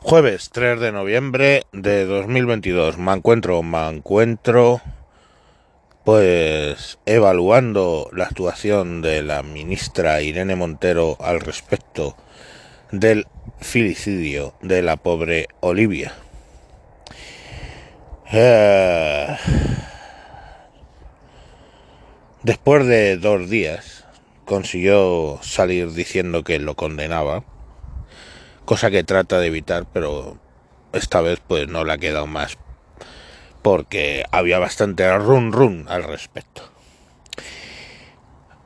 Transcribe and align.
Jueves 0.00 0.50
3 0.52 0.78
de 0.78 0.92
noviembre 0.92 1.64
de 1.72 2.04
2022. 2.04 2.98
Me 2.98 3.12
encuentro, 3.12 3.64
me 3.64 3.88
encuentro 3.88 4.80
pues 6.04 6.98
evaluando 7.04 8.08
la 8.12 8.26
actuación 8.26 9.02
de 9.02 9.22
la 9.22 9.42
ministra 9.42 10.22
Irene 10.22 10.54
Montero 10.54 11.18
al 11.20 11.40
respecto 11.40 12.16
del 12.92 13.26
filicidio 13.60 14.54
de 14.62 14.82
la 14.82 14.96
pobre 14.96 15.48
Olivia. 15.60 16.14
Eh, 18.30 19.36
después 22.44 22.86
de 22.86 23.16
dos 23.16 23.50
días 23.50 24.04
consiguió 24.44 25.40
salir 25.42 25.90
diciendo 25.92 26.44
que 26.44 26.60
lo 26.60 26.76
condenaba 26.76 27.42
cosa 28.68 28.90
que 28.90 29.02
trata 29.02 29.40
de 29.40 29.46
evitar, 29.46 29.86
pero 29.90 30.36
esta 30.92 31.22
vez 31.22 31.40
pues 31.40 31.68
no 31.68 31.86
le 31.86 31.92
ha 31.94 31.96
quedado 31.96 32.26
más 32.26 32.58
porque 33.62 34.24
había 34.30 34.58
bastante 34.58 35.10
run 35.16 35.52
run 35.52 35.86
al 35.88 36.02
respecto. 36.04 36.68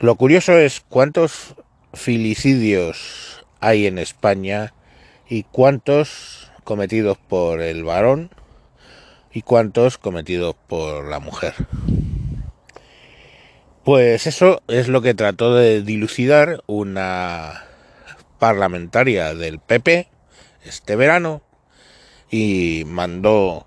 Lo 0.00 0.16
curioso 0.16 0.58
es 0.58 0.80
cuántos 0.80 1.54
filicidios 1.92 3.46
hay 3.60 3.86
en 3.86 3.98
España 3.98 4.74
y 5.28 5.44
cuántos 5.44 6.50
cometidos 6.64 7.16
por 7.16 7.60
el 7.60 7.84
varón 7.84 8.30
y 9.32 9.42
cuántos 9.42 9.96
cometidos 9.96 10.56
por 10.66 11.08
la 11.08 11.20
mujer. 11.20 11.54
Pues 13.84 14.26
eso 14.26 14.60
es 14.66 14.88
lo 14.88 15.02
que 15.02 15.14
trató 15.14 15.54
de 15.54 15.82
dilucidar 15.82 16.64
una 16.66 17.62
parlamentaria 18.44 19.32
del 19.32 19.58
PP 19.58 20.06
este 20.66 20.96
verano 20.96 21.40
y 22.30 22.84
mandó 22.84 23.66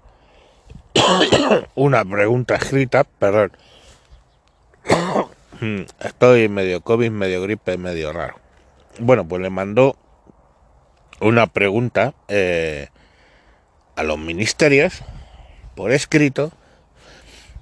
una 1.73 2.05
pregunta 2.05 2.57
escrita, 2.57 3.03
perdón. 3.03 3.53
Estoy 5.99 6.47
medio 6.47 6.81
COVID, 6.81 7.09
medio 7.09 7.41
gripe, 7.41 7.79
medio 7.79 8.13
raro. 8.13 8.35
Bueno, 8.99 9.27
pues 9.27 9.41
le 9.41 9.49
mandó 9.49 9.97
una 11.21 11.47
pregunta 11.47 12.13
eh, 12.27 12.89
a 13.95 14.03
los 14.03 14.19
ministerios 14.19 15.01
por 15.73 15.91
escrito 15.91 16.51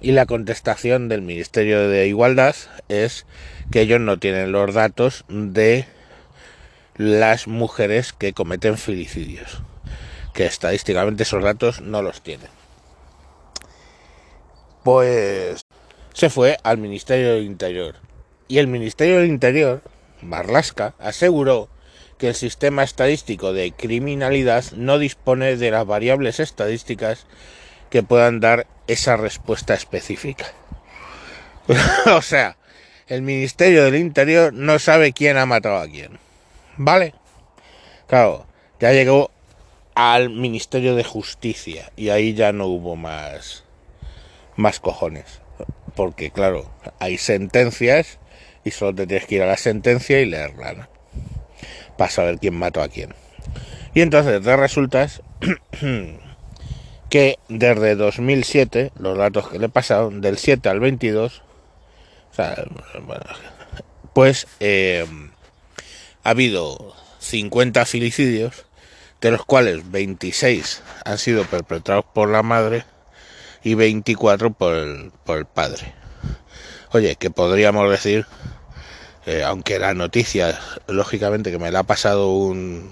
y 0.02 0.12
la 0.12 0.26
contestación 0.26 1.08
del 1.08 1.22
Ministerio 1.22 1.88
de 1.88 2.10
Igualdad 2.10 2.58
es 2.90 3.26
que 3.72 3.80
ellos 3.80 4.02
no 4.02 4.20
tienen 4.20 4.52
los 4.52 4.74
datos 4.74 5.24
de 5.30 5.86
las 6.98 7.48
mujeres 7.48 8.14
que 8.14 8.34
cometen 8.34 8.78
filicidios, 8.78 9.62
que 10.34 10.46
estadísticamente 10.46 11.24
esos 11.24 11.44
datos 11.44 11.82
no 11.82 12.02
los 12.02 12.22
tienen. 12.22 12.50
Pues 14.84 15.66
se 16.14 16.30
fue 16.30 16.58
al 16.64 16.78
Ministerio 16.78 17.34
del 17.34 17.44
Interior 17.44 17.96
y 18.48 18.60
el 18.60 18.68
Ministerio 18.68 19.18
del 19.18 19.28
Interior, 19.28 19.82
Marlasca, 20.22 20.94
aseguró 21.00 21.70
que 22.18 22.30
el 22.30 22.36
sistema 22.36 22.84
estadístico 22.84 23.54
de 23.54 23.72
criminalidad 23.72 24.64
no 24.74 25.00
dispone 25.00 25.58
de 25.58 25.72
las 25.72 25.86
variables 25.86 26.40
estadísticas 26.40 27.26
que 27.90 28.04
puedan 28.04 28.40
dar 28.40 28.68
esa 28.88 29.18
respuesta 29.18 29.74
específica. 29.74 30.46
o 32.06 32.22
sea, 32.22 32.58
el 33.08 33.22
Ministerio 33.22 33.84
del 33.84 33.96
Interior 33.96 34.54
no 34.54 34.80
sabe 34.80 35.12
quién 35.12 35.38
ha 35.38 35.46
matado 35.46 35.78
a 35.78 35.88
quién. 35.88 36.20
¿Vale? 36.78 37.14
Claro, 38.08 38.46
ya 38.80 38.92
llegó 38.92 39.32
al 39.96 40.30
Ministerio 40.30 40.96
de 40.96 41.04
Justicia 41.04 41.92
y 41.96 42.10
ahí 42.10 42.34
ya 42.34 42.52
no 42.52 42.68
hubo 42.68 42.96
más 42.96 43.64
más 44.56 44.80
cojones. 44.80 45.42
Porque 45.96 46.32
claro, 46.32 46.70
hay 47.00 47.18
sentencias 47.18 48.20
y 48.64 48.72
solo 48.72 48.96
te 48.96 49.08
tienes 49.08 49.28
que 49.28 49.36
ir 49.36 49.44
a 49.44 49.48
la 49.48 49.58
sentencia 49.58 50.20
y 50.20 50.26
leerla 50.26 50.90
para 51.98 52.12
saber 52.12 52.40
quién 52.40 52.56
mató 52.56 52.82
a 52.82 52.90
quién. 52.90 53.14
Y 53.94 54.02
entonces 54.02 54.42
te 54.42 54.58
resultas 54.58 55.22
que 57.10 57.40
desde 57.48 57.96
2007, 57.96 58.92
los 59.00 59.18
datos 59.18 59.48
que 59.48 59.60
le 59.60 59.70
pasaron, 59.70 60.20
del 60.20 60.38
7 60.38 60.68
al 60.68 60.82
22, 60.82 61.42
o 62.32 62.36
sea, 62.36 62.66
pues 64.12 64.48
eh, 64.60 65.06
ha 66.26 66.32
habido 66.32 66.96
50 67.20 67.86
filicidios, 67.86 68.66
de 69.22 69.30
los 69.30 69.46
cuales 69.46 69.92
26 69.92 70.82
han 71.06 71.20
sido 71.20 71.46
perpetrados 71.46 72.04
por 72.16 72.30
la 72.30 72.42
madre 72.42 72.84
y 73.64 73.76
24 73.76 74.52
por 74.52 74.74
el, 74.74 75.12
por 75.24 75.38
el 75.38 75.46
padre. 75.46 75.94
Oye, 76.94 77.16
que 77.16 77.30
podríamos 77.30 77.92
decir, 77.92 78.26
eh, 79.28 79.44
aunque 79.44 79.78
la 79.78 79.94
noticia, 79.94 80.60
lógicamente 80.88 81.52
que 81.52 81.60
me 81.60 81.70
la 81.70 81.80
ha 81.80 81.84
pasado 81.84 82.32
un, 82.32 82.92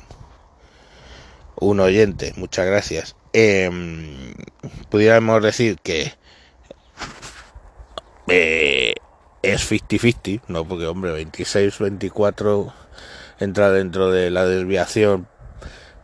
un 1.55 1.79
oyente, 1.79 2.33
muchas 2.35 2.67
gracias, 2.67 3.15
em, 3.33 4.35
pudiéramos 4.91 5.41
decir 5.41 5.79
que 5.81 6.13
eh, 8.27 8.93
es 9.41 9.71
50-50, 9.71 10.41
no 10.49 10.67
porque 10.67 10.85
hombre, 10.85 11.11
26, 11.13 11.79
24 11.79 12.83
entra 13.43 13.71
dentro 13.71 14.11
de 14.11 14.29
la 14.29 14.45
desviación 14.45 15.27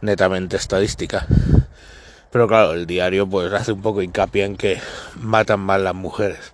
netamente 0.01 0.57
estadística. 0.57 1.25
Pero 2.31 2.47
claro, 2.47 2.73
el 2.73 2.85
diario 2.85 3.27
pues 3.27 3.51
hace 3.53 3.71
un 3.71 3.81
poco 3.81 4.01
hincapié 4.01 4.45
en 4.45 4.55
que 4.55 4.79
matan 5.15 5.59
más 5.61 5.81
las 5.81 5.95
mujeres. 5.95 6.53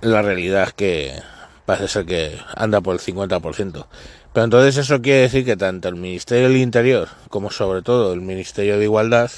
La 0.00 0.22
realidad 0.22 0.64
es 0.64 0.72
que 0.72 1.22
parece 1.66 1.88
ser 1.88 2.06
que 2.06 2.38
anda 2.56 2.80
por 2.80 2.94
el 2.94 3.00
50%. 3.00 3.86
Pero 4.32 4.44
entonces 4.44 4.78
eso 4.78 5.02
quiere 5.02 5.20
decir 5.20 5.44
que 5.44 5.56
tanto 5.56 5.88
el 5.88 5.96
Ministerio 5.96 6.48
del 6.48 6.56
Interior 6.56 7.08
como 7.28 7.50
sobre 7.50 7.82
todo 7.82 8.14
el 8.14 8.22
Ministerio 8.22 8.78
de 8.78 8.84
Igualdad 8.84 9.30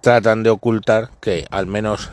tratan 0.00 0.42
de 0.42 0.50
ocultar 0.50 1.10
que 1.20 1.46
al 1.50 1.66
menos 1.66 2.10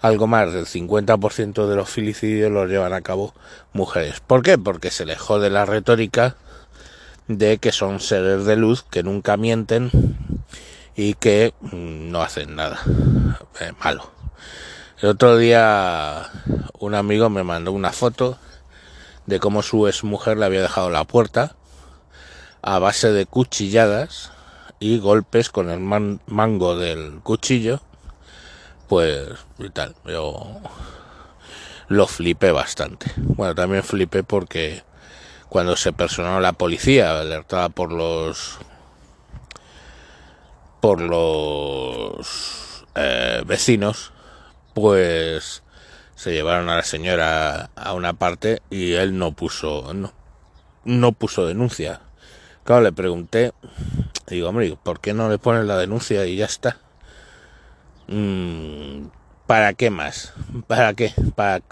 algo 0.00 0.26
más 0.26 0.52
del 0.52 0.66
50% 0.66 1.66
de 1.66 1.76
los 1.76 1.88
filicidios 1.88 2.50
los 2.50 2.68
llevan 2.68 2.92
a 2.92 3.00
cabo 3.00 3.34
mujeres. 3.72 4.20
¿Por 4.20 4.42
qué? 4.42 4.58
Porque 4.58 4.90
se 4.90 5.04
les 5.04 5.18
jode 5.18 5.50
la 5.50 5.64
retórica 5.64 6.36
de 7.26 7.58
que 7.58 7.72
son 7.72 8.00
seres 8.00 8.44
de 8.44 8.56
luz 8.56 8.84
que 8.84 9.02
nunca 9.02 9.36
mienten 9.36 9.90
y 10.96 11.14
que 11.14 11.54
mm, 11.60 12.10
no 12.10 12.22
hacen 12.22 12.56
nada 12.56 12.80
eh, 13.60 13.72
malo. 13.82 14.10
El 15.00 15.10
otro 15.10 15.36
día 15.36 16.28
un 16.78 16.94
amigo 16.94 17.28
me 17.30 17.44
mandó 17.44 17.72
una 17.72 17.92
foto 17.92 18.38
de 19.26 19.40
cómo 19.40 19.62
su 19.62 19.86
ex 19.86 20.04
mujer 20.04 20.38
le 20.38 20.46
había 20.46 20.62
dejado 20.62 20.90
la 20.90 21.04
puerta 21.04 21.54
a 22.62 22.78
base 22.78 23.12
de 23.12 23.26
cuchilladas 23.26 24.32
y 24.80 24.98
golpes 24.98 25.50
con 25.50 25.70
el 25.70 25.80
mango 25.80 26.76
del 26.76 27.20
cuchillo 27.22 27.80
pues 28.88 29.28
y 29.58 29.70
tal. 29.70 29.94
Yo 30.04 30.60
lo 31.88 32.06
flipé 32.06 32.50
bastante. 32.50 33.12
Bueno, 33.16 33.54
también 33.54 33.82
flipé 33.82 34.22
porque 34.22 34.82
cuando 35.48 35.76
se 35.76 35.92
personó 35.92 36.40
la 36.40 36.52
policía 36.52 37.20
alertada 37.20 37.68
por 37.68 37.92
los 37.92 38.58
por 40.80 41.00
los 41.00 42.84
eh, 42.94 43.42
vecinos, 43.46 44.12
pues 44.74 45.62
se 46.14 46.32
llevaron 46.32 46.68
a 46.68 46.76
la 46.76 46.82
señora 46.82 47.70
a 47.76 47.92
una 47.94 48.12
parte 48.12 48.62
y 48.70 48.92
él 48.94 49.18
no 49.18 49.32
puso 49.32 49.92
no, 49.94 50.12
no 50.84 51.12
puso 51.12 51.46
denuncia. 51.46 52.00
Claro, 52.64 52.82
le 52.82 52.92
pregunté, 52.92 53.52
digo, 54.26 54.48
hombre, 54.48 54.76
¿por 54.82 55.00
qué 55.00 55.14
no 55.14 55.30
le 55.30 55.38
ponen 55.38 55.66
la 55.66 55.78
denuncia 55.78 56.26
y 56.26 56.36
ya 56.36 56.44
está? 56.44 56.76
Mm, 58.08 58.47
¿Para 59.48 59.72
qué 59.72 59.88
más? 59.88 60.34
¿Para 60.66 60.92
qué? 60.92 61.14
Para 61.34 61.62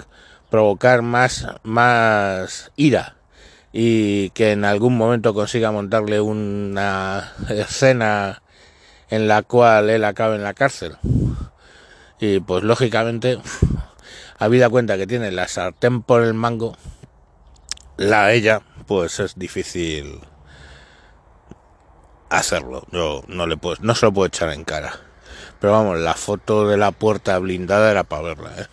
provocar 0.49 1.03
más, 1.03 1.47
más 1.63 2.73
ira 2.75 3.17
y 3.71 4.31
que 4.31 4.53
en 4.53 4.65
algún 4.65 4.97
momento 4.97 5.35
consiga 5.35 5.73
montarle 5.73 6.23
una 6.23 7.35
escena 7.51 8.41
en 9.11 9.29
la 9.29 9.43
cual 9.43 9.91
él 9.91 10.07
acabe 10.07 10.37
en 10.37 10.43
la 10.43 10.55
cárcel. 10.55 10.97
Y 12.19 12.41
pues 12.41 12.65
lógicamente, 12.65 13.39
habida 14.39 14.71
cuenta 14.71 14.97
que 14.97 15.07
tiene 15.07 15.31
la 15.31 15.47
sartén 15.47 16.03
por 16.03 16.23
el 16.23 16.33
mango, 16.33 16.79
la 17.99 18.33
ella, 18.33 18.63
pues 18.87 19.21
es 19.21 19.39
difícil 19.39 20.23
hacerlo. 22.31 22.87
Yo 22.91 23.23
no 23.29 23.47
le 23.47 23.59
puedo, 23.59 23.77
no 23.83 23.95
se 23.95 24.07
lo 24.07 24.15
puedo 24.15 24.29
echar 24.29 24.49
en 24.55 24.65
cara. 24.65 24.95
Pero 25.61 25.73
vamos, 25.73 25.99
la 25.99 26.15
foto 26.15 26.69
de 26.69 26.77
la 26.77 26.91
puerta 26.91 27.39
blindada 27.39 27.91
era 27.91 28.05
para 28.05 28.23
verla, 28.23 28.51
¿eh? 28.59 28.67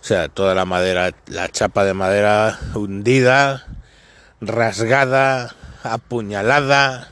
O 0.00 0.04
sea, 0.06 0.28
toda 0.28 0.54
la 0.54 0.64
madera, 0.64 1.10
la 1.26 1.48
chapa 1.48 1.84
de 1.84 1.92
madera 1.92 2.60
hundida, 2.74 3.66
rasgada, 4.40 5.54
apuñalada. 5.82 7.08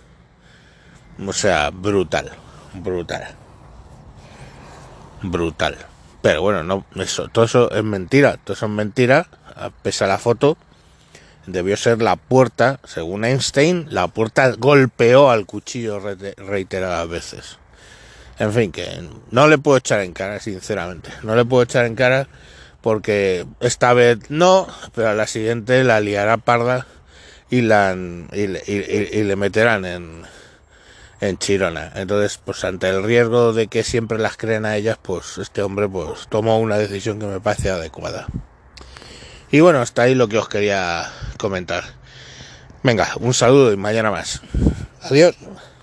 O 1.26 1.32
sea, 1.32 1.70
brutal, 1.70 2.31
brutal. 2.75 3.34
Brutal. 5.22 5.76
Pero 6.22 6.43
bueno, 6.43 6.62
no, 6.62 6.84
eso, 6.94 7.28
todo 7.28 7.44
eso 7.44 7.70
es 7.70 7.82
mentira, 7.82 8.37
todo 8.44 8.55
eso 8.55 8.66
es 8.66 8.72
mentira, 8.72 9.26
pese 9.82 10.05
a 10.05 10.06
la 10.06 10.19
foto. 10.19 10.56
Debió 11.46 11.76
ser 11.76 12.00
la 12.00 12.16
puerta, 12.16 12.81
según 12.84 13.25
Einstein, 13.25 13.87
la 13.90 14.06
puerta 14.06 14.52
golpeó 14.52 15.31
al 15.31 15.46
cuchillo 15.46 16.00
reiteradas 16.37 17.08
veces. 17.08 17.58
En 18.39 18.53
fin, 18.53 18.73
que 18.73 18.87
no 19.31 19.47
le 19.47 19.59
puedo 19.59 19.77
echar 19.77 20.01
en 20.01 20.13
cara, 20.13 20.41
sinceramente. 20.41 21.11
No 21.23 21.37
le 21.37 21.45
puedo 21.45 21.63
echar 21.63 21.87
en 21.87 21.95
cara 21.95 22.29
porque 22.81 23.47
esta 23.61 23.95
vez 23.95 24.19
no, 24.29 24.67
pero 24.95 25.09
a 25.09 25.15
la 25.15 25.27
siguiente 25.27 25.85
la 25.85 26.01
liará 26.01 26.37
parda 26.37 26.87
y, 27.49 27.63
la, 27.63 27.97
y, 28.33 28.47
le 29.23 29.37
meterán 29.37 29.85
en, 29.85 30.23
en 31.21 31.39
Chirona. 31.39 31.93
Entonces, 31.95 32.41
pues 32.45 32.65
ante 32.65 32.89
el 32.89 33.03
riesgo 33.03 33.53
de 33.53 33.69
que 33.69 33.85
siempre 33.85 34.19
las 34.19 34.37
creen 34.37 34.67
a 34.67 34.77
ellas, 34.77 34.99
pues 35.01 35.39
este 35.39 35.63
hombre 35.63 35.89
pues 35.89 36.27
tomó 36.29 36.59
una 36.59 36.77
decisión 36.77 37.19
que 37.19 37.27
me 37.27 37.41
parece 37.41 37.71
adecuada. 37.71 38.27
Y 39.51 39.61
bueno, 39.61 39.81
hasta 39.81 40.03
ahí 40.03 40.15
lo 40.15 40.29
que 40.29 40.39
os 40.39 40.49
quería 40.49 41.11
comentar. 41.39 41.85
Venga, 42.83 43.13
un 43.21 43.33
saludo 43.33 43.73
y 43.73 43.77
mañana 43.77 44.11
más. 44.11 44.43
Adiós. 45.03 45.37